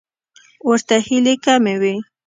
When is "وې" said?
1.81-1.95